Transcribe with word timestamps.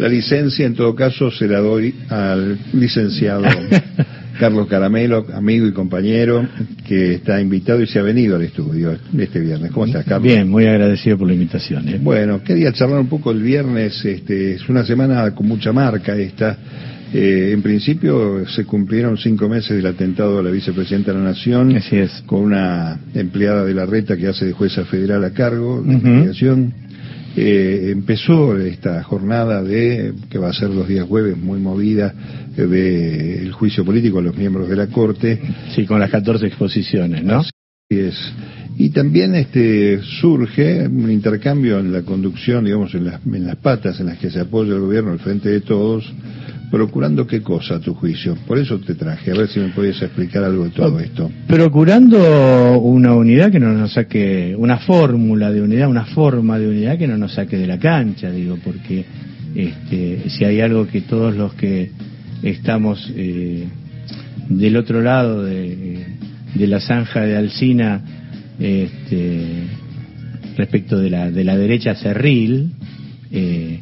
La 0.00 0.08
licencia, 0.08 0.64
en 0.64 0.74
todo 0.74 0.94
caso, 0.94 1.30
se 1.30 1.46
la 1.46 1.58
doy 1.58 1.94
al 2.08 2.58
licenciado 2.72 3.44
Carlos 4.40 4.66
Caramelo, 4.66 5.26
amigo 5.34 5.66
y 5.66 5.72
compañero, 5.72 6.48
que 6.88 7.16
está 7.16 7.38
invitado 7.38 7.82
y 7.82 7.86
se 7.86 7.98
ha 7.98 8.02
venido 8.02 8.36
al 8.36 8.42
estudio 8.42 8.96
este 9.18 9.40
viernes. 9.40 9.70
¿Cómo 9.72 9.84
estás, 9.84 10.06
Carlos? 10.06 10.22
Bien, 10.22 10.48
muy 10.48 10.64
agradecido 10.64 11.18
por 11.18 11.28
la 11.28 11.34
invitación. 11.34 11.86
¿eh? 11.86 11.98
Bueno, 12.00 12.42
quería 12.42 12.72
charlar 12.72 12.98
un 12.98 13.08
poco 13.08 13.30
el 13.30 13.42
viernes. 13.42 14.02
Este, 14.02 14.54
es 14.54 14.66
una 14.70 14.86
semana 14.86 15.34
con 15.34 15.46
mucha 15.46 15.70
marca 15.70 16.16
esta. 16.16 16.56
Eh, 17.12 17.50
en 17.52 17.60
principio 17.60 18.48
se 18.48 18.64
cumplieron 18.64 19.18
cinco 19.18 19.50
meses 19.50 19.76
del 19.76 19.84
atentado 19.84 20.38
a 20.38 20.42
la 20.42 20.50
vicepresidenta 20.50 21.12
de 21.12 21.18
la 21.18 21.24
Nación. 21.24 21.76
Así 21.76 21.98
es. 21.98 22.22
Con 22.24 22.40
una 22.40 22.98
empleada 23.12 23.66
de 23.66 23.74
la 23.74 23.84
reta 23.84 24.16
que 24.16 24.28
hace 24.28 24.46
de 24.46 24.52
jueza 24.52 24.86
federal 24.86 25.22
a 25.24 25.34
cargo 25.34 25.82
de 25.82 25.92
investigación. 25.92 26.72
Eh, 27.36 27.90
empezó 27.92 28.56
esta 28.58 29.02
jornada 29.02 29.62
de, 29.62 30.14
que 30.28 30.38
va 30.38 30.48
a 30.48 30.52
ser 30.52 30.70
los 30.70 30.88
días 30.88 31.06
jueves, 31.06 31.36
muy 31.36 31.60
movida, 31.60 32.12
del 32.56 33.52
juicio 33.52 33.84
político 33.84 34.18
a 34.18 34.22
los 34.22 34.36
miembros 34.36 34.68
de 34.68 34.76
la 34.76 34.88
Corte. 34.88 35.40
Sí, 35.74 35.86
con 35.86 36.00
las 36.00 36.10
14 36.10 36.46
exposiciones, 36.46 37.22
¿no? 37.22 37.42
Y 37.92 38.90
también 38.90 39.34
este 39.34 40.00
surge 40.20 40.86
un 40.86 41.10
intercambio 41.10 41.80
en 41.80 41.92
la 41.92 42.02
conducción, 42.02 42.64
digamos, 42.64 42.94
en 42.94 43.06
las, 43.06 43.20
en 43.26 43.44
las 43.44 43.56
patas 43.56 43.98
en 43.98 44.06
las 44.06 44.18
que 44.18 44.30
se 44.30 44.38
apoya 44.38 44.74
el 44.74 44.80
gobierno 44.80 45.10
al 45.10 45.18
frente 45.18 45.48
de 45.48 45.60
todos, 45.60 46.04
procurando 46.70 47.26
qué 47.26 47.42
cosa 47.42 47.74
a 47.74 47.80
tu 47.80 47.94
juicio. 47.94 48.36
Por 48.46 48.58
eso 48.58 48.78
te 48.78 48.94
traje, 48.94 49.32
a 49.32 49.34
ver 49.34 49.48
si 49.48 49.58
me 49.58 49.70
podías 49.70 50.00
explicar 50.00 50.44
algo 50.44 50.66
de 50.66 50.70
todo 50.70 51.00
esto. 51.00 51.32
Procurando 51.48 52.78
una 52.78 53.12
unidad 53.12 53.50
que 53.50 53.58
no 53.58 53.72
nos 53.72 53.94
saque, 53.94 54.54
una 54.56 54.78
fórmula 54.78 55.50
de 55.50 55.60
unidad, 55.60 55.88
una 55.88 56.04
forma 56.04 56.60
de 56.60 56.68
unidad 56.68 56.96
que 56.96 57.08
no 57.08 57.18
nos 57.18 57.34
saque 57.34 57.58
de 57.58 57.66
la 57.66 57.80
cancha, 57.80 58.30
digo, 58.30 58.56
porque 58.62 59.04
este, 59.56 60.30
si 60.30 60.44
hay 60.44 60.60
algo 60.60 60.86
que 60.86 61.00
todos 61.00 61.34
los 61.34 61.54
que 61.54 61.90
estamos 62.44 63.12
eh, 63.16 63.66
del 64.48 64.76
otro 64.76 65.02
lado 65.02 65.42
de, 65.42 66.19
de, 66.54 66.66
la 66.66 66.80
zanja 66.80 67.22
de 67.22 67.36
Alcina, 67.36 68.02
este, 68.58 69.64
respecto 70.56 70.98
de 70.98 71.10
la, 71.10 71.30
de 71.30 71.44
la 71.44 71.56
derecha 71.56 71.94
cerril, 71.94 72.72
eh, 73.30 73.80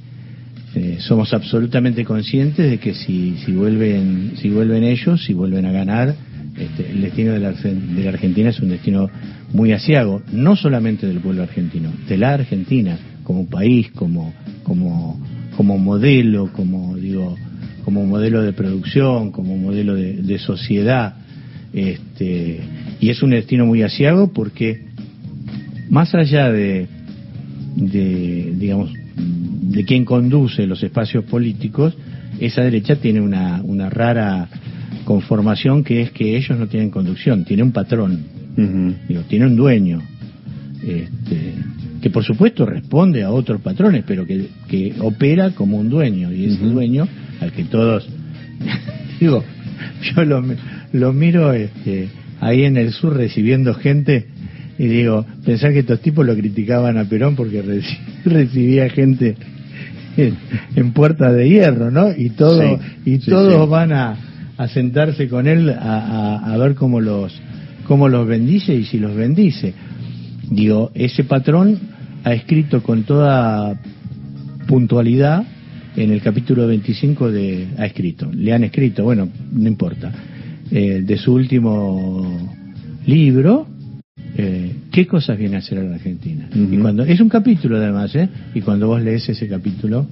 eh, 0.74 0.96
somos 1.00 1.32
absolutamente 1.32 2.04
conscientes 2.04 2.70
de 2.70 2.78
que 2.78 2.94
si, 2.94 3.36
si 3.44 3.52
vuelven 3.52 4.34
si 4.36 4.50
vuelven 4.50 4.84
ellos, 4.84 5.24
si 5.24 5.32
vuelven 5.32 5.64
a 5.64 5.72
ganar, 5.72 6.14
este, 6.58 6.90
el 6.90 7.00
destino 7.00 7.32
de 7.32 7.40
la, 7.40 7.52
de 7.52 8.04
la, 8.04 8.10
Argentina 8.10 8.50
es 8.50 8.60
un 8.60 8.68
destino 8.68 9.08
muy 9.52 9.72
asiago, 9.72 10.22
no 10.32 10.56
solamente 10.56 11.06
del 11.06 11.20
pueblo 11.20 11.42
argentino, 11.42 11.90
de 12.06 12.18
la 12.18 12.34
Argentina 12.34 12.98
como 13.24 13.46
país, 13.48 13.90
como 13.92 14.34
como 14.62 15.20
como 15.56 15.78
modelo, 15.78 16.52
como 16.52 16.96
digo, 16.96 17.34
como 17.84 18.04
modelo 18.04 18.42
de 18.42 18.52
producción, 18.52 19.32
como 19.32 19.56
modelo 19.56 19.94
de, 19.94 20.22
de 20.22 20.38
sociedad, 20.38 21.16
este, 21.72 22.60
y 23.00 23.10
es 23.10 23.22
un 23.22 23.30
destino 23.30 23.66
muy 23.66 23.82
asiago 23.82 24.32
porque 24.32 24.86
más 25.90 26.14
allá 26.14 26.50
de, 26.50 26.86
de 27.76 28.52
digamos 28.56 28.92
de 29.16 29.84
quien 29.84 30.04
conduce 30.04 30.66
los 30.66 30.82
espacios 30.82 31.24
políticos, 31.24 31.96
esa 32.40 32.62
derecha 32.62 32.96
tiene 32.96 33.20
una, 33.20 33.60
una 33.62 33.90
rara 33.90 34.48
conformación 35.04 35.84
que 35.84 36.02
es 36.02 36.10
que 36.10 36.36
ellos 36.36 36.58
no 36.58 36.68
tienen 36.68 36.90
conducción, 36.90 37.44
tiene 37.44 37.62
un 37.62 37.72
patrón, 37.72 38.24
digo, 39.08 39.22
tiene 39.28 39.46
un 39.46 39.56
dueño, 39.56 40.02
este, 40.82 41.54
que 42.00 42.10
por 42.10 42.24
supuesto 42.24 42.64
responde 42.66 43.22
a 43.22 43.30
otros 43.30 43.60
patrones, 43.60 44.04
pero 44.06 44.26
que, 44.26 44.48
que 44.68 44.94
opera 45.00 45.50
como 45.50 45.78
un 45.78 45.88
dueño, 45.88 46.32
y 46.32 46.46
ese 46.46 46.64
dueño 46.64 47.06
al 47.40 47.52
que 47.52 47.64
todos, 47.64 48.08
digo, 49.20 49.44
yo 50.02 50.24
lo, 50.24 50.44
lo 50.92 51.12
miro 51.12 51.52
este, 51.52 52.08
ahí 52.40 52.64
en 52.64 52.76
el 52.76 52.92
sur 52.92 53.16
recibiendo 53.16 53.74
gente 53.74 54.26
y 54.78 54.86
digo, 54.86 55.26
pensar 55.44 55.72
que 55.72 55.80
estos 55.80 56.00
tipos 56.00 56.24
lo 56.24 56.34
criticaban 56.36 56.98
a 56.98 57.04
Perón 57.04 57.34
porque 57.34 57.62
recibía 58.24 58.88
gente 58.90 59.36
en, 60.16 60.92
puertas 60.92 61.34
de 61.34 61.48
hierro, 61.48 61.90
¿no? 61.90 62.10
Y 62.16 62.30
todo 62.30 62.78
y 63.04 63.18
todos 63.18 63.68
van 63.68 63.92
a, 63.92 64.16
a, 64.56 64.68
sentarse 64.68 65.28
con 65.28 65.46
él 65.46 65.70
a, 65.70 66.52
a, 66.52 66.56
ver 66.58 66.74
cómo 66.74 67.00
los 67.00 67.40
cómo 67.86 68.08
los 68.08 68.26
bendice 68.26 68.74
y 68.74 68.84
si 68.84 68.98
los 68.98 69.14
bendice. 69.14 69.74
Digo, 70.50 70.90
ese 70.94 71.24
patrón 71.24 71.78
ha 72.24 72.32
escrito 72.34 72.82
con 72.82 73.04
toda 73.04 73.80
puntualidad 74.66 75.44
en 75.98 76.12
el 76.12 76.22
capítulo 76.22 76.66
25 76.66 77.32
de 77.32 77.66
ha 77.76 77.86
escrito, 77.86 78.30
le 78.32 78.52
han 78.52 78.62
escrito, 78.64 79.02
bueno, 79.02 79.28
no 79.52 79.68
importa, 79.68 80.12
eh, 80.70 81.02
de 81.04 81.16
su 81.16 81.34
último 81.34 82.54
libro 83.04 83.66
eh, 84.36 84.72
qué 84.92 85.06
cosas 85.06 85.36
viene 85.36 85.56
a 85.56 85.58
hacer 85.58 85.78
a 85.78 85.82
la 85.82 85.96
Argentina. 85.96 86.48
y 86.54 86.76
cuando 86.76 87.02
Es 87.02 87.20
un 87.20 87.28
capítulo 87.28 87.76
además, 87.78 88.14
¿eh? 88.14 88.28
Y 88.54 88.60
cuando 88.60 88.86
vos 88.86 89.02
lees 89.02 89.28
ese 89.28 89.48
capítulo, 89.48 90.06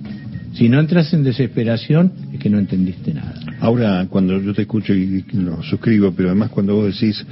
si 0.54 0.68
no 0.68 0.80
entras 0.80 1.12
en 1.12 1.22
desesperación, 1.22 2.12
es 2.32 2.40
que 2.40 2.50
no 2.50 2.58
entendiste 2.58 3.14
nada. 3.14 3.34
Ahora, 3.60 4.06
cuando 4.10 4.40
yo 4.40 4.54
te 4.54 4.62
escucho 4.62 4.92
y 4.92 5.24
lo 5.34 5.62
suscribo, 5.62 6.12
pero 6.12 6.30
además 6.30 6.50
cuando 6.50 6.74
vos 6.74 6.98
decís 6.98 7.24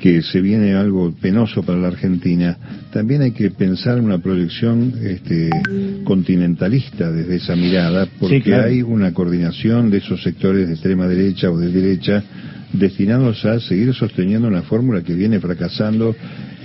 que 0.00 0.22
se 0.22 0.40
viene 0.40 0.74
algo 0.74 1.12
penoso 1.20 1.62
para 1.62 1.78
la 1.78 1.88
Argentina, 1.88 2.56
también 2.90 3.20
hay 3.20 3.32
que 3.32 3.50
pensar 3.50 3.98
en 3.98 4.04
una 4.04 4.18
proyección 4.18 4.94
este, 5.02 5.50
continentalista 6.04 7.12
desde 7.12 7.36
esa 7.36 7.54
mirada, 7.54 8.08
porque 8.18 8.54
hay 8.54 8.80
una 8.82 9.12
coordinación 9.12 9.90
de 9.90 9.98
esos 9.98 10.22
sectores 10.22 10.66
de 10.66 10.74
extrema 10.74 11.06
derecha 11.06 11.50
o 11.50 11.58
de 11.58 11.70
derecha 11.70 12.24
destinados 12.72 13.44
a 13.44 13.60
seguir 13.60 13.92
sosteniendo 13.94 14.48
una 14.48 14.62
fórmula 14.62 15.02
que 15.02 15.14
viene 15.14 15.38
fracasando, 15.38 16.16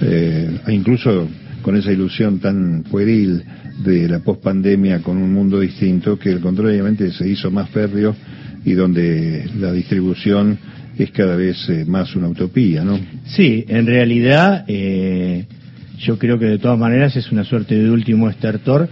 eh, 0.02 0.60
incluso 0.70 1.28
con 1.62 1.76
esa 1.76 1.92
ilusión 1.92 2.40
tan 2.40 2.84
pueril 2.84 3.44
de 3.84 4.08
la 4.08 4.20
pospandemia 4.20 5.02
con 5.02 5.18
un 5.18 5.34
mundo 5.34 5.60
distinto, 5.60 6.18
que 6.18 6.40
contrariamente 6.40 7.12
se 7.12 7.28
hizo 7.28 7.52
más 7.52 7.70
férreo 7.70 8.16
y 8.64 8.74
donde 8.74 9.50
la 9.60 9.74
distribución 9.74 10.58
es 10.98 11.12
cada 11.12 11.36
vez 11.36 11.68
eh, 11.70 11.86
más 11.86 12.16
una 12.16 12.30
utopía, 12.30 12.84
¿no? 12.84 13.00
Sí, 13.26 13.66
en 13.68 13.86
realidad 13.86 14.66
eh, 14.68 15.46
yo 16.00 16.18
creo 16.18 16.40
que 16.40 16.46
de 16.46 16.58
todas 16.58 16.80
maneras 16.80 17.16
es 17.16 17.32
una 17.32 17.44
suerte 17.44 17.78
de 17.78 17.90
último 17.90 18.30
estertor 18.30 18.88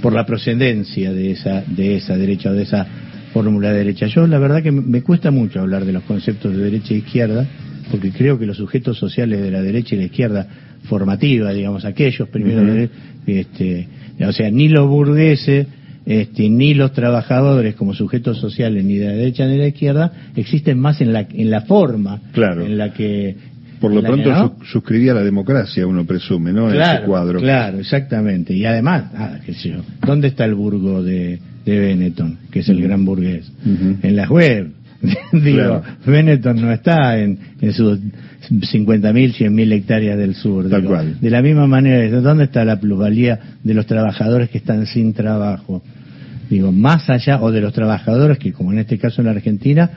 por 0.00 0.12
la 0.12 0.26
procedencia 0.26 1.12
de 1.12 1.30
esa 1.32 1.62
de 1.62 1.96
esa 1.96 2.16
derecha 2.16 2.50
o 2.50 2.54
de 2.54 2.62
esa 2.62 2.86
fórmula 3.32 3.72
derecha. 3.72 4.06
Yo 4.06 4.26
la 4.26 4.38
verdad 4.38 4.62
que 4.62 4.72
me 4.72 5.02
cuesta 5.02 5.30
mucho 5.30 5.60
hablar 5.60 5.84
de 5.84 5.92
los 5.92 6.02
conceptos 6.04 6.56
de 6.56 6.62
derecha 6.62 6.94
e 6.94 6.98
izquierda, 6.98 7.46
porque 7.90 8.10
creo 8.10 8.38
que 8.38 8.46
los 8.46 8.56
sujetos 8.56 8.98
sociales 8.98 9.42
de 9.42 9.50
la 9.50 9.62
derecha 9.62 9.94
y 9.94 9.98
la 9.98 10.04
izquierda 10.04 10.46
formativa, 10.84 11.52
digamos, 11.52 11.84
aquellos 11.84 12.28
primero, 12.28 12.88
este, 13.26 13.88
o 14.20 14.32
sea, 14.32 14.50
ni 14.50 14.68
los 14.68 14.88
burgueses, 14.88 15.66
este, 16.04 16.48
ni 16.48 16.74
los 16.74 16.92
trabajadores 16.92 17.74
como 17.74 17.94
sujetos 17.94 18.38
sociales, 18.38 18.84
ni 18.84 18.96
de 18.96 19.06
la 19.06 19.12
derecha 19.12 19.46
ni 19.46 19.52
de 19.52 19.58
la 19.58 19.68
izquierda, 19.68 20.12
existen 20.36 20.78
más 20.78 21.00
en 21.00 21.12
la, 21.12 21.26
en 21.30 21.50
la 21.50 21.62
forma 21.62 22.20
claro. 22.32 22.64
en 22.64 22.78
la 22.78 22.92
que 22.92 23.36
por 23.80 23.92
lo 23.92 24.00
pronto 24.00 24.56
suscribía 24.64 25.12
la 25.12 25.24
democracia, 25.24 25.86
uno 25.86 26.04
presume, 26.04 26.52
¿no? 26.52 26.70
en 26.70 26.80
ese 26.80 27.02
cuadro. 27.02 27.40
Claro, 27.40 27.80
exactamente. 27.80 28.54
Y 28.54 28.64
además, 28.64 29.06
ah, 29.16 29.38
qué 29.44 29.54
sé 29.54 29.70
yo, 29.70 29.82
¿dónde 30.06 30.28
está 30.28 30.44
el 30.44 30.54
burgo 30.54 31.02
de, 31.02 31.40
de 31.64 31.78
Benetton, 31.80 32.38
que 32.52 32.60
es 32.60 32.68
el 32.68 32.80
gran 32.80 33.04
burgués? 33.04 33.50
En 33.64 34.14
las 34.14 34.30
web. 34.30 34.70
digo, 35.32 35.82
Benetton 36.06 36.60
no 36.60 36.72
está 36.72 37.18
en, 37.18 37.38
en 37.60 37.72
sus 37.72 37.98
50.000, 38.50 39.34
100.000 39.34 39.72
hectáreas 39.72 40.18
del 40.18 40.34
sur. 40.34 40.68
Tal 40.68 40.84
cual. 40.84 41.20
De 41.20 41.30
la 41.30 41.42
misma 41.42 41.66
manera, 41.66 42.20
¿dónde 42.20 42.44
está 42.44 42.64
la 42.64 42.78
plusvalía 42.78 43.38
de 43.62 43.74
los 43.74 43.86
trabajadores 43.86 44.50
que 44.50 44.58
están 44.58 44.86
sin 44.86 45.12
trabajo? 45.12 45.82
Digo, 46.50 46.70
más 46.70 47.08
allá, 47.08 47.40
o 47.40 47.50
de 47.50 47.60
los 47.60 47.72
trabajadores 47.72 48.38
que, 48.38 48.52
como 48.52 48.72
en 48.72 48.78
este 48.78 48.98
caso 48.98 49.22
en 49.22 49.26
la 49.26 49.32
Argentina, 49.32 49.90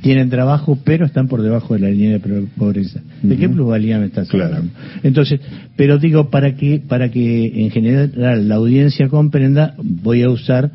tienen 0.00 0.30
trabajo, 0.30 0.78
pero 0.82 1.06
están 1.06 1.28
por 1.28 1.42
debajo 1.42 1.74
de 1.74 1.80
la 1.80 1.90
línea 1.90 2.18
de 2.18 2.46
pobreza. 2.56 3.00
¿De 3.22 3.36
qué 3.36 3.48
plusvalía 3.48 3.98
me 3.98 4.06
estás 4.06 4.28
hablando? 4.32 4.72
Entonces, 5.02 5.40
pero 5.76 5.98
digo, 5.98 6.30
para 6.30 6.56
que, 6.56 6.82
para 6.86 7.10
que 7.10 7.62
en 7.62 7.70
general 7.70 8.48
la 8.48 8.56
audiencia 8.56 9.08
comprenda, 9.08 9.74
voy 9.78 10.22
a 10.22 10.30
usar 10.30 10.72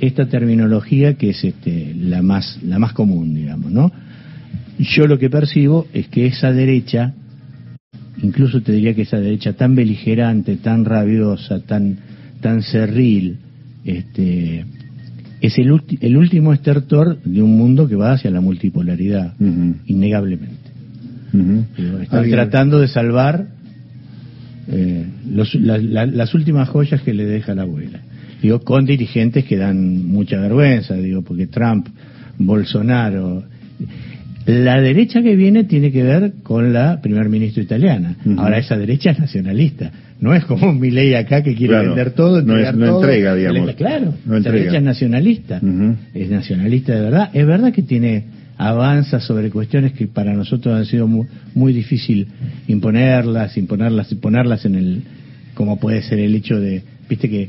esta 0.00 0.26
terminología 0.26 1.14
que 1.14 1.30
es 1.30 1.44
este, 1.44 1.94
la, 1.94 2.22
más, 2.22 2.58
la 2.62 2.78
más 2.78 2.92
común, 2.92 3.34
digamos, 3.34 3.72
¿no? 3.72 3.90
Yo 4.78 5.06
lo 5.06 5.18
que 5.18 5.28
percibo 5.28 5.86
es 5.92 6.08
que 6.08 6.26
esa 6.26 6.52
derecha, 6.52 7.14
incluso 8.22 8.62
te 8.62 8.72
diría 8.72 8.94
que 8.94 9.02
esa 9.02 9.18
derecha 9.18 9.54
tan 9.54 9.74
beligerante, 9.74 10.56
tan 10.56 10.84
rabiosa, 10.84 11.60
tan, 11.60 11.98
tan 12.40 12.62
cerril, 12.62 13.38
este, 13.84 14.64
es 15.40 15.58
el, 15.58 15.80
el 16.00 16.16
último 16.16 16.52
estertor 16.52 17.20
de 17.22 17.42
un 17.42 17.56
mundo 17.56 17.88
que 17.88 17.96
va 17.96 18.12
hacia 18.12 18.30
la 18.30 18.40
multipolaridad, 18.40 19.34
innegablemente. 19.86 20.56
Están 22.02 22.30
tratando 22.30 22.78
de 22.78 22.88
salvar 22.88 23.48
eh, 24.68 25.06
las 25.26 26.34
últimas 26.34 26.68
joyas 26.68 27.02
que 27.02 27.14
le 27.14 27.24
deja 27.24 27.54
la 27.54 27.62
abuela. 27.62 28.00
Digo, 28.42 28.60
con 28.60 28.84
dirigentes 28.84 29.44
que 29.44 29.56
dan 29.56 30.06
mucha 30.06 30.40
vergüenza, 30.40 30.94
digo, 30.94 31.22
porque 31.22 31.46
Trump, 31.46 31.88
Bolsonaro, 32.38 33.44
la 34.46 34.80
derecha 34.80 35.22
que 35.22 35.36
viene 35.36 35.64
tiene 35.64 35.92
que 35.92 36.02
ver 36.02 36.32
con 36.42 36.72
la 36.72 37.00
primer 37.02 37.28
ministro 37.28 37.62
italiana. 37.62 38.16
Ahora 38.38 38.58
esa 38.58 38.78
derecha 38.78 39.10
es 39.10 39.18
nacionalista. 39.18 39.90
No 40.20 40.34
es 40.34 40.44
como 40.46 40.70
un 40.70 40.80
Milei 40.80 41.14
acá 41.14 41.42
que 41.42 41.54
quiere 41.54 41.78
vender 41.78 42.12
todo, 42.12 42.42
no, 42.42 42.56
es, 42.56 42.74
no 42.74 42.96
entrega, 42.96 43.34
digamos. 43.34 43.74
Claro, 43.74 44.14
la 44.26 44.40
derecha 44.40 44.78
es 44.78 44.82
nacionalista. 44.82 45.60
Es 46.14 46.30
nacionalista 46.30 46.94
de 46.94 47.00
verdad. 47.02 47.30
Es 47.34 47.46
verdad 47.46 47.72
que 47.72 47.82
tiene 47.82 48.24
avanza 48.56 49.20
sobre 49.20 49.50
cuestiones 49.50 49.92
que 49.92 50.08
para 50.08 50.32
nosotros 50.34 50.74
han 50.74 50.84
sido 50.86 51.06
muy, 51.06 51.26
muy 51.54 51.72
difícil 51.72 52.26
imponerlas, 52.66 53.56
imponerlas, 53.56 54.12
ponerlas 54.14 54.64
en 54.64 54.74
el, 54.74 55.02
como 55.54 55.78
puede 55.78 56.02
ser 56.02 56.18
el 56.18 56.34
hecho 56.34 56.58
de, 56.58 56.82
viste 57.08 57.30
que 57.30 57.48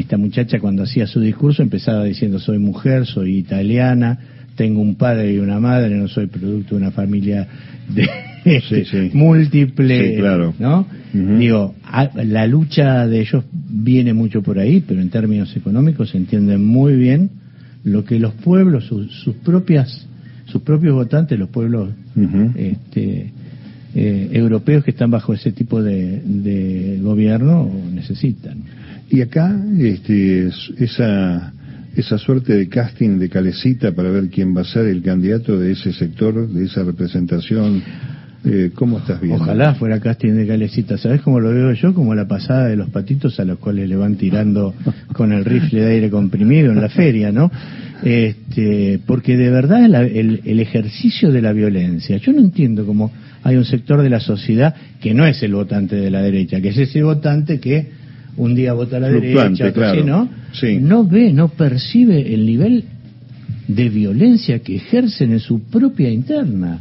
esta 0.00 0.16
muchacha 0.16 0.58
cuando 0.58 0.82
hacía 0.82 1.06
su 1.06 1.20
discurso 1.20 1.62
empezaba 1.62 2.04
diciendo 2.04 2.38
soy 2.38 2.58
mujer, 2.58 3.06
soy 3.06 3.36
italiana, 3.38 4.18
tengo 4.54 4.80
un 4.80 4.96
padre 4.96 5.32
y 5.32 5.38
una 5.38 5.60
madre, 5.60 5.96
no 5.96 6.08
soy 6.08 6.26
producto 6.26 6.74
de 6.74 6.82
una 6.82 6.90
familia 6.90 7.46
de 7.88 8.08
este, 8.44 9.10
múltiple, 9.14 10.18
¿no? 10.58 10.86
Digo, 11.12 11.74
la 12.14 12.46
lucha 12.46 13.06
de 13.06 13.20
ellos 13.20 13.44
viene 13.52 14.12
mucho 14.12 14.42
por 14.42 14.58
ahí, 14.58 14.84
pero 14.86 15.00
en 15.00 15.08
términos 15.08 15.56
económicos 15.56 16.10
se 16.10 16.18
entienden 16.18 16.62
muy 16.62 16.94
bien 16.94 17.30
lo 17.84 18.04
que 18.04 18.18
los 18.18 18.34
pueblos, 18.34 18.84
sus, 18.84 19.34
propias, 19.44 20.06
sus 20.44 20.60
propios 20.60 20.94
votantes, 20.94 21.38
los 21.38 21.48
pueblos 21.48 21.90
este, 22.54 23.32
eh, 23.94 24.28
europeos 24.32 24.84
que 24.84 24.90
están 24.90 25.10
bajo 25.10 25.32
ese 25.32 25.52
tipo 25.52 25.82
de, 25.82 26.20
de 26.20 26.98
gobierno 27.00 27.70
necesitan. 27.94 28.58
Y 29.08 29.20
acá, 29.20 29.56
este, 29.78 30.50
esa 30.78 31.52
esa 31.96 32.18
suerte 32.18 32.54
de 32.54 32.68
casting 32.68 33.18
de 33.18 33.30
calecita 33.30 33.92
para 33.92 34.10
ver 34.10 34.28
quién 34.28 34.54
va 34.54 34.60
a 34.60 34.64
ser 34.64 34.86
el 34.86 35.02
candidato 35.02 35.58
de 35.58 35.72
ese 35.72 35.92
sector, 35.92 36.48
de 36.48 36.64
esa 36.64 36.84
representación. 36.84 37.82
Eh, 38.44 38.70
¿Cómo 38.74 38.98
estás 38.98 39.20
viendo? 39.20 39.42
Ojalá 39.42 39.74
fuera 39.74 39.98
casting 39.98 40.34
de 40.34 40.46
calecita. 40.46 40.98
¿Sabes 40.98 41.22
cómo 41.22 41.40
lo 41.40 41.50
veo 41.50 41.72
yo? 41.72 41.94
Como 41.94 42.14
la 42.14 42.28
pasada 42.28 42.66
de 42.66 42.76
los 42.76 42.90
patitos 42.90 43.40
a 43.40 43.44
los 43.44 43.58
cuales 43.58 43.88
le 43.88 43.96
van 43.96 44.16
tirando 44.16 44.74
con 45.14 45.32
el 45.32 45.44
rifle 45.44 45.80
de 45.80 45.92
aire 45.92 46.10
comprimido 46.10 46.70
en 46.70 46.80
la 46.80 46.90
feria, 46.90 47.32
¿no? 47.32 47.50
Este, 48.04 49.00
porque 49.06 49.38
de 49.38 49.50
verdad 49.50 49.86
el, 49.86 50.42
el 50.44 50.60
ejercicio 50.60 51.32
de 51.32 51.40
la 51.40 51.52
violencia, 51.52 52.18
yo 52.18 52.32
no 52.32 52.40
entiendo 52.40 52.84
cómo 52.84 53.10
hay 53.42 53.56
un 53.56 53.64
sector 53.64 54.02
de 54.02 54.10
la 54.10 54.20
sociedad 54.20 54.74
que 55.00 55.14
no 55.14 55.26
es 55.26 55.42
el 55.42 55.54
votante 55.54 55.96
de 55.96 56.10
la 56.10 56.20
derecha, 56.20 56.60
que 56.60 56.68
es 56.68 56.76
ese 56.76 57.02
votante 57.02 57.58
que 57.58 57.88
un 58.36 58.54
día 58.54 58.72
vota 58.72 58.98
a 58.98 59.00
la 59.00 59.08
derecha, 59.08 59.48
¿no? 60.04 60.28
no 60.80 61.04
ve, 61.04 61.32
no 61.32 61.48
percibe 61.48 62.34
el 62.34 62.46
nivel 62.46 62.84
de 63.68 63.88
violencia 63.88 64.60
que 64.60 64.76
ejercen 64.76 65.32
en 65.32 65.40
su 65.40 65.62
propia 65.62 66.10
interna. 66.10 66.80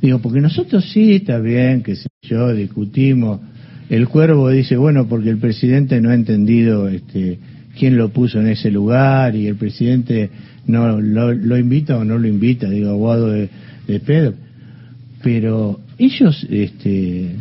Digo, 0.00 0.18
porque 0.20 0.40
nosotros 0.40 0.84
sí, 0.92 1.14
está 1.14 1.38
bien, 1.38 1.82
que 1.82 1.94
yo, 2.22 2.52
discutimos. 2.54 3.40
El 3.88 4.08
cuervo 4.08 4.50
dice, 4.50 4.76
bueno, 4.76 5.06
porque 5.08 5.30
el 5.30 5.38
presidente 5.38 6.00
no 6.00 6.10
ha 6.10 6.14
entendido 6.14 6.88
este, 6.88 7.38
quién 7.78 7.96
lo 7.96 8.10
puso 8.10 8.40
en 8.40 8.48
ese 8.48 8.70
lugar 8.70 9.34
y 9.34 9.46
el 9.46 9.56
presidente 9.56 10.30
no 10.66 11.00
lo, 11.00 11.58
invita 11.58 11.96
o 11.98 12.04
no 12.04 12.18
lo 12.18 12.28
invita, 12.28 12.70
digo, 12.70 12.90
aguado 12.90 13.30
de, 13.30 13.48
de 13.86 14.00
pedo. 14.00 14.34
Pero 15.22 15.80
ellos, 15.98 16.46
este, 16.48 17.34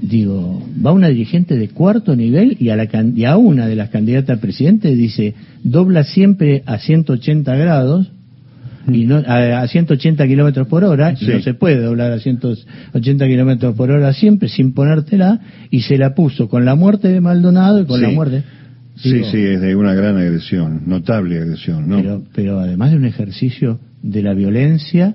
digo, 0.00 0.62
va 0.84 0.92
una 0.92 1.08
dirigente 1.08 1.56
de 1.56 1.68
cuarto 1.68 2.16
nivel 2.16 2.56
y 2.60 2.70
a, 2.70 2.76
la, 2.76 2.88
y 3.14 3.24
a 3.24 3.36
una 3.36 3.66
de 3.66 3.76
las 3.76 3.90
candidatas 3.90 4.38
a 4.38 4.40
presidente 4.40 4.94
dice, 4.94 5.34
dobla 5.62 6.04
siempre 6.04 6.62
a 6.66 6.78
180 6.78 7.54
grados 7.56 8.10
y 8.92 9.06
no 9.06 9.16
a, 9.26 9.66
180 9.66 10.26
kilómetros 10.26 10.66
por 10.66 10.84
hora 10.84 11.14
y 11.18 11.26
no 11.26 11.40
se 11.40 11.54
puede 11.54 11.80
doblar 11.80 12.12
a 12.12 12.18
180 12.18 13.26
kilómetros 13.26 13.74
por 13.74 13.90
hora 13.90 14.12
siempre 14.12 14.48
sin 14.48 14.74
ponértela 14.74 15.40
y 15.70 15.80
se 15.82 15.96
la 15.96 16.14
puso 16.14 16.48
con 16.48 16.64
la 16.64 16.74
muerte 16.74 17.08
de 17.08 17.20
Maldonado 17.20 17.80
y 17.80 17.86
con 17.86 18.02
la 18.02 18.10
muerte 18.10 18.44
sí 18.96 19.22
sí 19.30 19.38
es 19.38 19.60
de 19.60 19.74
una 19.74 19.94
gran 19.94 20.16
agresión 20.18 20.82
notable 20.86 21.38
agresión 21.38 21.88
no 21.88 21.96
pero 21.96 22.22
pero 22.34 22.60
además 22.60 22.90
de 22.90 22.98
un 22.98 23.06
ejercicio 23.06 23.80
de 24.02 24.22
la 24.22 24.34
violencia 24.34 25.14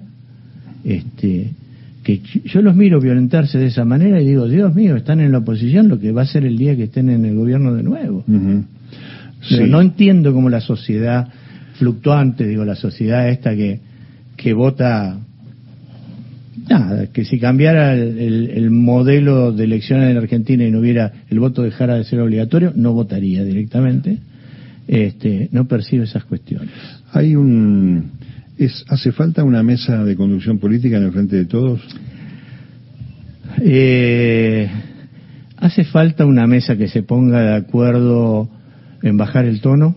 este 0.83 1.51
que 2.03 2.21
yo 2.45 2.61
los 2.61 2.75
miro 2.75 2.99
violentarse 2.99 3.57
de 3.57 3.67
esa 3.67 3.85
manera 3.85 4.21
y 4.21 4.27
digo, 4.27 4.47
Dios 4.47 4.73
mío, 4.73 4.95
están 4.95 5.19
en 5.19 5.31
la 5.31 5.39
oposición, 5.39 5.87
lo 5.87 5.99
que 5.99 6.11
va 6.11 6.23
a 6.23 6.25
ser 6.25 6.45
el 6.45 6.57
día 6.57 6.75
que 6.75 6.83
estén 6.83 7.09
en 7.09 7.25
el 7.25 7.35
gobierno 7.35 7.73
de 7.73 7.83
nuevo. 7.83 8.23
Pero 9.49 9.67
no 9.67 9.81
entiendo 9.81 10.33
cómo 10.33 10.49
la 10.49 10.61
sociedad 10.61 11.27
fluctuante, 11.75 12.45
digo, 12.45 12.65
la 12.65 12.75
sociedad 12.75 13.29
esta 13.29 13.55
que, 13.55 13.79
que 14.35 14.53
vota 14.53 15.17
nada, 16.69 17.07
que 17.07 17.25
si 17.25 17.39
cambiara 17.39 17.95
el, 17.95 18.69
modelo 18.69 19.51
de 19.51 19.63
elecciones 19.63 20.11
en 20.11 20.17
Argentina 20.17 20.63
y 20.63 20.71
no 20.71 20.79
hubiera 20.79 21.11
el 21.29 21.39
voto 21.39 21.63
dejara 21.63 21.95
de 21.95 22.03
ser 22.03 22.19
obligatorio, 22.19 22.73
no 22.75 22.93
votaría 22.93 23.43
directamente. 23.43 24.17
Este, 24.87 25.49
no 25.51 25.67
percibe 25.67 26.05
esas 26.05 26.23
cuestiones. 26.25 26.71
Hay 27.11 27.35
un 27.35 28.11
¿Es, 28.59 28.83
¿Hace 28.89 29.13
falta 29.13 29.45
una 29.45 29.63
mesa 29.63 30.03
de 30.03 30.17
conducción 30.17 30.59
política 30.59 30.97
en 30.97 31.03
el 31.03 31.13
frente 31.13 31.37
de 31.37 31.45
todos? 31.45 31.79
Eh, 33.61 34.69
hace 35.55 35.85
falta 35.85 36.25
una 36.25 36.45
mesa 36.45 36.75
que 36.75 36.89
se 36.89 37.01
ponga 37.01 37.39
de 37.39 37.55
acuerdo 37.55 38.49
en 39.01 39.15
bajar 39.15 39.45
el 39.45 39.61
tono, 39.61 39.95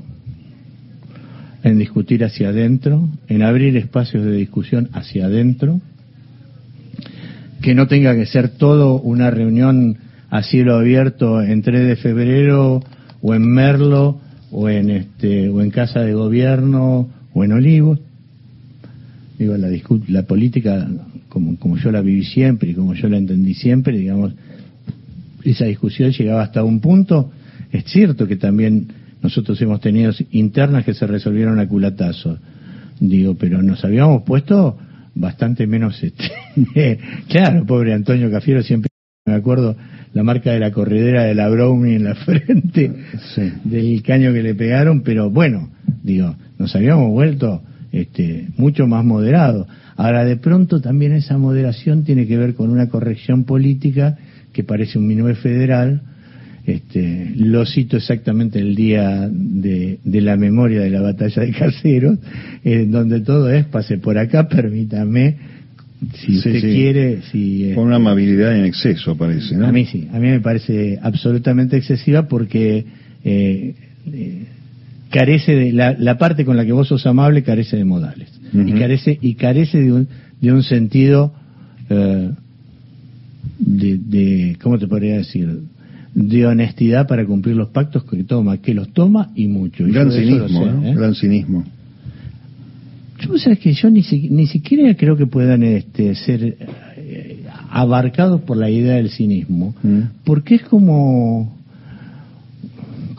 en 1.65 1.77
discutir 1.77 2.23
hacia 2.23 2.51
adentro, 2.51 3.09
en 3.27 3.43
abrir 3.43 3.77
espacios 3.77 4.25
de 4.25 4.31
discusión 4.31 4.91
hacia 4.93 5.27
adentro, 5.27 5.81
que 7.63 7.75
no 7.75 7.89
tenga 7.89 8.15
que 8.15 8.27
ser 8.27 8.51
todo 8.51 9.01
una 9.01 9.33
reunión 9.33 9.97
a 10.31 10.45
cielo 10.45 10.77
abierto 10.77 11.43
en 11.43 11.63
3 11.63 11.89
de 11.89 11.97
febrero 11.97 12.81
o 13.23 13.35
en 13.35 13.43
Merlo 13.43 14.21
o 14.53 14.69
en 14.69 14.89
este 14.91 15.49
o 15.49 15.63
en 15.63 15.73
Casa 15.73 16.03
de 16.03 16.15
Gobierno 16.15 17.09
o 17.35 17.43
en 17.43 17.53
Olivos 17.55 17.99
digo, 19.43 19.57
la, 19.57 19.69
la 20.09 20.23
política, 20.23 20.89
como, 21.29 21.57
como 21.59 21.77
yo 21.77 21.91
la 21.91 22.01
viví 22.01 22.25
siempre 22.25 22.71
y 22.71 22.75
como 22.75 22.95
yo 22.95 23.09
la 23.09 23.19
entendí 23.19 23.55
siempre, 23.55 23.99
digamos, 23.99 24.33
esa 25.45 25.65
discusión 25.65 26.13
llegaba 26.13 26.43
hasta 26.43 26.63
un 26.63 26.81
punto. 26.81 27.31
Es 27.71 27.85
cierto 27.85 28.27
que 28.27 28.37
también 28.37 28.89
nosotros 29.23 29.61
hemos 29.61 29.81
tenido 29.81 30.13
internas 30.31 30.85
que 30.85 30.95
se 30.95 31.07
resolvieron 31.07 31.59
a 31.59 31.69
culatazos, 31.69 32.39
digo, 33.01 33.35
pero 33.35 33.63
nos 33.63 33.85
habíamos 33.85 34.23
puesto 34.23 34.79
bastante 35.15 35.67
menos. 35.67 36.03
Este, 36.55 36.99
claro, 37.29 37.65
pobre 37.65 37.95
Antonio 37.95 38.31
Cafiero 38.31 38.63
siempre 38.63 38.91
me 39.25 39.33
acuerdo 39.33 39.75
la 40.13 40.23
marca 40.23 40.53
de 40.53 40.61
la 40.61 40.71
corredera 40.71 41.25
de 41.25 41.35
la 41.35 41.49
Brownie 41.49 41.95
en 41.95 42.05
la 42.05 42.15
frente 42.27 42.93
del 43.65 44.03
caño 44.03 44.35
que 44.35 44.43
le 44.43 44.55
pegaron, 44.55 45.01
pero 45.01 45.31
bueno, 45.31 45.71
digo, 46.03 46.37
nos 46.59 46.77
habíamos 46.77 47.11
vuelto 47.11 47.63
este, 47.93 48.49
mucho 48.57 48.87
más 48.87 49.05
moderado. 49.05 49.67
Ahora, 49.97 50.25
de 50.25 50.37
pronto 50.37 50.81
también 50.81 51.13
esa 51.13 51.37
moderación 51.37 52.05
tiene 52.05 52.27
que 52.27 52.39
ver 52.39 52.55
con 52.55 52.71
una 52.71 52.89
corrección 52.89 53.45
política 53.45 54.17
que 54.53 54.65
parece 54.65 54.99
un 54.99 55.07
minué 55.07 55.35
federal. 55.35 56.01
Este, 56.65 57.33
lo 57.37 57.67
cito 57.67 57.97
exactamente 57.97 58.61
el 58.61 58.75
día 58.75 59.29
de, 59.31 59.99
la 60.05 60.37
memoria 60.37 60.81
de 60.81 60.91
la 60.91 61.03
batalla 61.03 61.43
de 61.43 61.53
Caseros, 61.53 62.19
en 62.65 62.91
donde 62.91 63.21
todo 63.21 63.51
es, 63.51 63.67
pase 63.67 63.99
por 63.99 64.17
acá, 64.17 64.49
permítame, 64.49 65.37
si 66.15 66.39
usted 66.39 66.61
quiere, 66.61 67.23
si... 67.31 67.71
Eh, 67.71 67.75
con 67.75 67.87
una 67.87 67.97
amabilidad 67.97 68.57
en 68.57 68.65
exceso, 68.65 69.17
parece, 69.17 69.57
¿no? 69.57 69.67
A 69.67 69.73
mí 69.73 69.87
sí, 69.87 70.09
a 70.13 70.19
mí 70.19 70.29
me 70.29 70.41
parece 70.41 70.99
absolutamente 71.03 71.77
excesiva 71.77 72.27
porque 72.27 72.85
eh, 73.25 73.75
eh 74.13 74.43
carece 75.13 75.55
de 75.55 75.73
la, 75.73 76.19
parte 76.19 76.45
con 76.45 76.57
la 76.57 76.65
que 76.65 76.73
vos 76.73 76.89
sos 76.89 77.07
amable 77.07 77.45
carece 77.45 77.77
de 77.77 77.85
modales. 77.85 78.33
Y 78.53 78.73
carece 78.73 79.19
y 79.21 79.35
carece 79.35 79.79
de 79.79 79.93
un, 79.93 80.09
de 80.41 80.53
un 80.53 80.63
sentido 80.63 81.33
eh, 81.89 82.31
de, 83.59 84.57
cómo 84.61 84.79
te 84.79 84.89
podría 84.89 85.17
decir 85.17 85.61
de 86.15 86.47
honestidad 86.47 87.07
para 87.07 87.25
cumplir 87.25 87.57
los 87.57 87.69
pactos 87.69 88.05
que 88.05 88.25
toma 88.25 88.59
que 88.59 88.75
los 88.75 88.93
toma 88.93 89.31
y 89.35 89.47
mucho. 89.47 89.85
Gran 89.87 90.11
cinismo 90.11 90.67
¿eh? 90.67 90.95
gran 90.95 91.15
cinismo. 91.15 91.65
Yo 93.21 93.39
sabes 93.39 93.61
que 93.61 93.73
yo 93.73 93.89
ni, 93.89 94.03
ni 94.31 94.47
siquiera 94.47 94.95
creo 94.97 95.17
que 95.17 95.27
puedan 95.27 95.63
este, 95.63 96.15
ser 96.15 96.57
eh, 96.97 97.45
abarcados 97.71 98.43
por 98.43 98.57
la 98.57 98.69
idea 98.69 98.97
del 98.97 99.11
cinismo 99.11 99.75
porque 100.25 100.57
es 100.57 100.63
como 100.63 101.62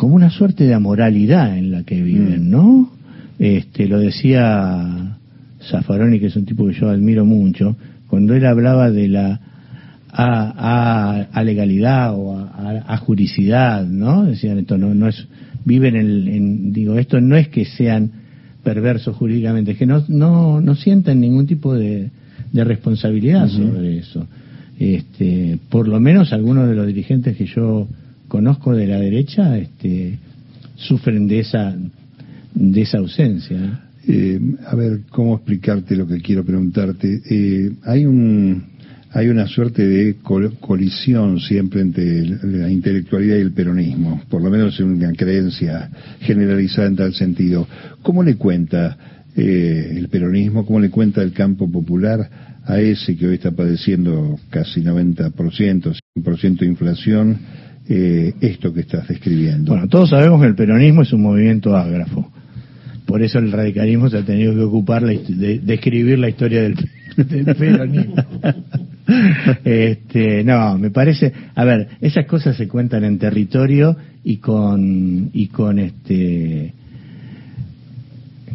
como 0.03 0.15
una 0.15 0.29
suerte 0.29 0.65
de 0.65 0.73
amoralidad 0.73 1.57
en 1.57 1.71
la 1.71 1.83
que 1.83 2.03
viven, 2.03 2.49
mm. 2.49 2.51
¿no? 2.51 2.91
Este, 3.39 3.87
lo 3.87 3.99
decía 3.99 5.15
Zaffaroni, 5.61 6.19
que 6.19 6.25
es 6.25 6.35
un 6.35 6.43
tipo 6.43 6.67
que 6.67 6.73
yo 6.73 6.89
admiro 6.89 7.23
mucho, 7.23 7.77
cuando 8.07 8.33
él 8.33 8.45
hablaba 8.45 8.91
de 8.91 9.07
la 9.07 9.39
a, 10.11 11.25
a, 11.31 11.43
legalidad 11.45 12.13
o 12.15 12.37
a, 12.37 12.83
a, 12.85 12.97
juricidad, 12.97 13.87
¿no? 13.87 14.25
Decían 14.25 14.59
esto 14.59 14.77
no, 14.77 14.93
no 14.93 15.07
es 15.07 15.25
viven 15.63 15.95
en, 15.95 16.73
digo, 16.73 16.99
esto 16.99 17.21
no 17.21 17.37
es 17.37 17.47
que 17.47 17.63
sean 17.63 18.11
perversos 18.61 19.15
jurídicamente, 19.15 19.71
es 19.71 19.77
que 19.77 19.85
no, 19.85 20.03
no, 20.09 20.59
no 20.59 20.75
sienten 20.75 21.21
ningún 21.21 21.47
tipo 21.47 21.73
de, 21.75 22.09
de 22.51 22.63
responsabilidad 22.65 23.47
sobre 23.47 23.99
eso. 23.99 24.27
Este, 24.77 25.59
por 25.69 25.87
lo 25.87 26.01
menos 26.01 26.33
algunos 26.33 26.67
de 26.67 26.75
los 26.75 26.87
dirigentes 26.87 27.37
que 27.37 27.45
yo 27.45 27.87
conozco 28.33 28.73
de 28.73 28.87
la 28.87 28.99
derecha 28.99 29.55
este, 29.59 30.17
sufren 30.75 31.27
de 31.27 31.41
esa, 31.41 31.77
de 32.55 32.81
esa 32.81 32.97
ausencia. 32.97 33.81
Eh, 34.07 34.39
a 34.65 34.75
ver, 34.75 35.01
¿cómo 35.11 35.35
explicarte 35.35 35.95
lo 35.95 36.07
que 36.07 36.19
quiero 36.19 36.43
preguntarte? 36.43 37.21
Eh, 37.29 37.71
hay 37.83 38.07
un 38.07 38.73
hay 39.11 39.29
una 39.29 39.45
suerte 39.45 39.85
de 39.85 40.15
colisión 40.59 41.39
siempre 41.39 41.81
entre 41.81 42.25
la 42.25 42.71
intelectualidad 42.71 43.37
y 43.37 43.41
el 43.41 43.51
peronismo, 43.51 44.23
por 44.27 44.41
lo 44.41 44.49
menos 44.49 44.79
en 44.79 44.87
una 44.87 45.11
creencia 45.11 45.91
generalizada 46.21 46.87
en 46.87 46.95
tal 46.95 47.13
sentido. 47.13 47.67
¿Cómo 48.01 48.23
le 48.23 48.37
cuenta 48.37 48.97
eh, 49.35 49.93
el 49.95 50.09
peronismo, 50.09 50.65
cómo 50.65 50.79
le 50.79 50.89
cuenta 50.89 51.21
el 51.21 51.33
campo 51.33 51.71
popular 51.71 52.27
a 52.65 52.79
ese 52.79 53.15
que 53.15 53.27
hoy 53.27 53.35
está 53.35 53.51
padeciendo 53.51 54.39
casi 54.49 54.81
90%, 54.81 55.95
100% 56.15 56.57
de 56.57 56.65
inflación, 56.65 57.37
eh, 57.89 58.33
esto 58.41 58.73
que 58.73 58.81
estás 58.81 59.07
describiendo? 59.07 59.73
Bueno, 59.73 59.87
todos 59.87 60.09
sabemos 60.09 60.41
que 60.41 60.47
el 60.47 60.55
peronismo 60.55 61.01
es 61.01 61.13
un 61.13 61.21
movimiento 61.21 61.75
ágrafo. 61.75 62.31
Por 63.05 63.21
eso 63.21 63.39
el 63.39 63.51
radicalismo 63.51 64.09
se 64.09 64.17
ha 64.17 64.25
tenido 64.25 64.53
que 64.53 64.61
ocupar 64.61 65.05
de, 65.05 65.61
escribir 65.67 66.19
la 66.19 66.29
historia 66.29 66.61
del, 66.61 66.75
del 67.17 67.55
peronismo. 67.55 68.15
este, 69.65 70.43
no, 70.43 70.77
me 70.77 70.89
parece, 70.89 71.33
a 71.55 71.65
ver, 71.65 71.89
esas 72.01 72.25
cosas 72.25 72.55
se 72.55 72.67
cuentan 72.67 73.03
en 73.03 73.19
territorio 73.19 73.97
y 74.23 74.37
con 74.37 75.29
y 75.33 75.47
con 75.47 75.79
este 75.79 76.73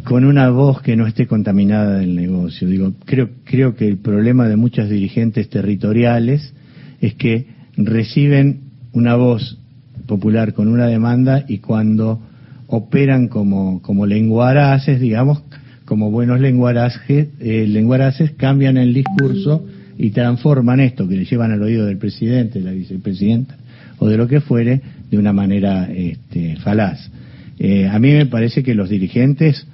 con 0.03 0.25
una 0.25 0.49
voz 0.49 0.81
que 0.81 0.95
no 0.95 1.05
esté 1.05 1.27
contaminada 1.27 1.99
del 1.99 2.15
negocio. 2.15 2.67
Digo, 2.67 2.93
creo 3.05 3.29
creo 3.43 3.75
que 3.75 3.87
el 3.87 3.97
problema 3.97 4.47
de 4.47 4.55
muchos 4.55 4.89
dirigentes 4.89 5.49
territoriales 5.49 6.53
es 6.99 7.13
que 7.13 7.47
reciben 7.77 8.68
una 8.93 9.15
voz 9.15 9.57
popular 10.05 10.53
con 10.53 10.67
una 10.67 10.87
demanda 10.87 11.45
y 11.47 11.59
cuando 11.59 12.21
operan 12.67 13.27
como 13.27 13.81
como 13.81 14.05
lenguaraces, 14.05 14.99
digamos, 14.99 15.43
como 15.85 16.11
buenos 16.11 16.39
lenguaraces, 16.39 17.29
eh, 17.39 17.65
lenguaraces 17.67 18.31
cambian 18.31 18.77
el 18.77 18.93
discurso 18.93 19.65
y 19.97 20.11
transforman 20.11 20.79
esto 20.79 21.07
que 21.07 21.17
le 21.17 21.25
llevan 21.25 21.51
al 21.51 21.61
oído 21.61 21.85
del 21.85 21.97
presidente, 21.97 22.59
de 22.59 22.65
la 22.65 22.71
vicepresidenta 22.71 23.57
o 23.97 24.07
de 24.07 24.17
lo 24.17 24.27
que 24.27 24.39
fuere 24.39 24.81
de 25.09 25.17
una 25.17 25.33
manera 25.33 25.89
este, 25.91 26.55
falaz. 26.57 27.09
Eh, 27.57 27.87
a 27.87 27.99
mí 27.99 28.11
me 28.11 28.25
parece 28.27 28.63
que 28.63 28.73
los 28.73 28.89
dirigentes, 28.89 29.67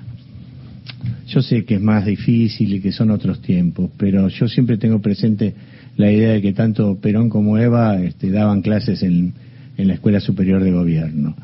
yo 1.27 1.41
sé 1.41 1.65
que 1.65 1.75
es 1.75 1.81
más 1.81 2.05
difícil 2.05 2.74
y 2.74 2.79
que 2.79 2.91
son 2.91 3.12
otros 3.12 3.41
tiempos, 3.41 3.91
pero 3.98 4.27
yo 4.29 4.48
siempre 4.48 4.77
tengo 4.77 5.00
presente 5.00 5.53
la 5.97 6.11
idea 6.11 6.31
de 6.31 6.41
que 6.41 6.53
tanto 6.53 6.99
Perón 6.99 7.29
como 7.29 7.57
Eva 7.57 8.01
este, 8.01 8.31
daban 8.31 8.61
clases 8.61 9.03
en, 9.03 9.33
en 9.77 9.87
la 9.87 9.93
Escuela 9.93 10.19
Superior 10.19 10.63
de 10.63 10.71
Gobierno, 10.71 11.35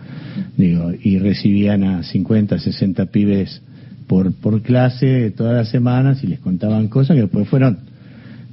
digo, 0.58 0.92
y 1.02 1.20
recibían 1.20 1.84
a 1.84 2.04
50, 2.04 2.60
60 2.60 3.06
pibes 3.08 3.62
por, 4.08 4.34
por 4.34 4.62
clase 4.62 5.32
todas 5.32 5.56
las 5.56 5.70
semanas 5.70 6.24
y 6.24 6.28
les 6.28 6.40
contaban 6.40 6.88
cosas 6.88 7.16
que 7.16 7.22
después 7.22 7.48
fueron 7.48 7.80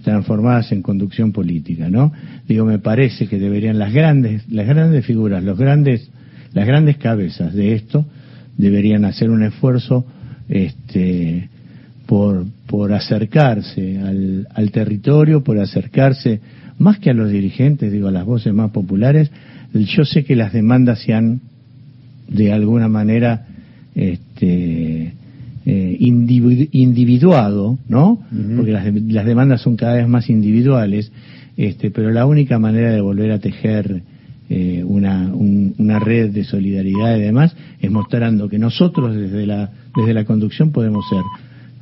transformadas 0.03 0.73
en 0.73 0.83
conducción 0.83 1.33
política, 1.33 1.91
¿no? 1.91 2.13
Digo, 2.47 2.65
me 2.65 2.79
parece 2.79 3.27
que 3.27 3.39
deberían 3.39 3.79
las 3.79 3.93
grandes, 3.93 4.49
las 4.49 4.67
grandes 4.67 5.05
figuras, 5.05 5.43
los 5.43 5.59
grandes, 5.59 6.11
las 6.53 6.67
grandes 6.67 6.97
cabezas 6.97 7.53
de 7.55 7.75
esto 7.75 8.07
deberían 8.57 9.05
hacer 9.05 9.31
un 9.31 9.43
esfuerzo, 9.43 10.07
este, 10.49 11.49
por, 12.09 12.47
por 12.67 12.95
acercarse 12.95 13.99
al, 13.99 14.49
al 14.55 14.71
territorio, 14.71 15.45
por 15.45 15.59
acercarse 15.59 16.41
más 16.79 16.99
que 16.99 17.11
a 17.11 17.13
los 17.13 17.31
dirigentes, 17.31 17.93
digo, 17.93 18.09
a 18.09 18.11
las 18.11 18.25
voces 18.25 18.55
más 18.55 18.71
populares. 18.71 19.31
Yo 19.75 20.07
sé 20.07 20.25
que 20.25 20.35
las 20.35 20.55
demandas 20.55 21.03
se 21.03 21.13
han, 21.13 21.43
de 22.27 22.51
alguna 22.51 22.89
manera, 22.89 23.47
este, 23.95 25.13
eh, 25.67 25.97
individuado, 26.01 27.79
¿no? 27.89 28.21
Porque 28.57 28.73
las, 28.73 28.87
las, 28.95 29.27
demandas 29.27 29.61
son 29.61 29.77
cada 29.77 29.97
vez 29.97 30.09
más 30.09 30.31
individuales, 30.31 31.13
este, 31.59 31.91
pero 31.91 32.11
la 32.11 32.25
única 32.25 32.59
manera 32.59 32.91
de 32.91 33.03
volver 33.03 33.33
a 33.33 33.39
tejer 33.39 34.01
eh, 34.49 34.83
una, 34.83 35.31
una 35.35 35.99
red 35.99 36.31
de 36.31 36.45
solidaridad 36.45 37.19
y 37.19 37.21
demás 37.21 37.55
es 37.83 37.91
mostrando 37.91 38.49
que 38.49 38.59
nosotros 38.59 39.15
desde 39.15 39.45
la, 39.45 39.71
desde 39.95 40.15
la 40.15 40.25
conducción 40.25 40.73
podemos 40.73 41.07
ser 41.11 41.21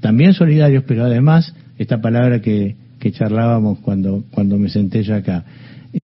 también 0.00 0.35
solidarios, 0.35 0.85
pero 0.87 1.05
además, 1.05 1.55
esta 1.79 2.00
palabra 2.00 2.41
que, 2.41 2.76
que 2.99 3.12
charlábamos 3.12 3.79
cuando, 3.81 4.25
cuando 4.31 4.59
me 4.59 4.69
senté 4.69 5.03
yo 5.03 5.15
acá, 5.15 5.45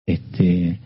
este, 0.05 0.79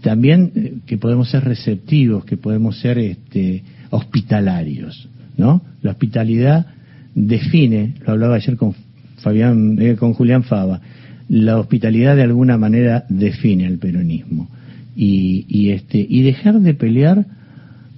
también 0.00 0.52
eh, 0.54 0.74
que 0.86 0.98
podemos 0.98 1.30
ser 1.30 1.44
receptivos, 1.44 2.24
que 2.24 2.36
podemos 2.36 2.78
ser 2.78 2.98
este, 2.98 3.62
hospitalarios. 3.90 5.08
¿no? 5.36 5.62
La 5.82 5.92
hospitalidad 5.92 6.66
define, 7.14 7.94
lo 8.04 8.12
hablaba 8.12 8.36
ayer 8.36 8.56
con 8.56 8.74
Fabián, 9.18 9.76
eh, 9.80 9.96
con 9.96 10.14
Julián 10.14 10.44
Fava, 10.44 10.80
la 11.28 11.58
hospitalidad 11.58 12.16
de 12.16 12.22
alguna 12.22 12.56
manera 12.56 13.04
define 13.08 13.66
al 13.66 13.78
peronismo. 13.78 14.48
Y, 14.96 15.44
y 15.48 15.70
este, 15.70 16.04
y 16.08 16.22
dejar 16.22 16.60
de 16.60 16.74
pelear, 16.74 17.24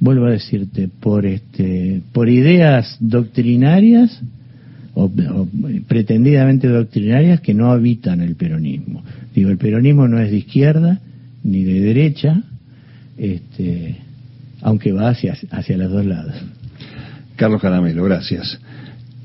vuelvo 0.00 0.26
a 0.26 0.30
decirte, 0.30 0.88
por 0.88 1.26
este, 1.26 2.02
por 2.12 2.28
ideas 2.28 2.96
doctrinarias 3.00 4.20
o, 4.94 5.10
pretendidamente 5.86 6.68
doctrinarias 6.68 7.40
que 7.40 7.54
no 7.54 7.70
habitan 7.70 8.20
el 8.22 8.34
peronismo. 8.34 9.04
Digo, 9.34 9.50
el 9.50 9.58
peronismo 9.58 10.08
no 10.08 10.18
es 10.18 10.30
de 10.30 10.38
izquierda 10.38 11.00
ni 11.44 11.62
de 11.62 11.80
derecha, 11.80 12.42
este, 13.16 13.96
aunque 14.62 14.92
va 14.92 15.10
hacia, 15.10 15.36
hacia 15.50 15.76
los 15.76 15.92
dos 15.92 16.04
lados. 16.04 16.34
Carlos 17.36 17.60
Caramelo, 17.62 18.04
gracias. 18.04 18.58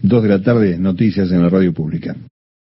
Dos 0.01 0.23
de 0.23 0.29
la 0.29 0.41
tarde, 0.41 0.77
noticias 0.77 1.31
en 1.31 1.41
la 1.41 1.49
radio 1.49 1.73
pública. 1.73 2.15